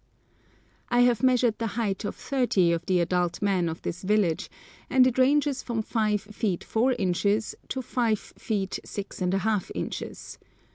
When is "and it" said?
4.89-5.19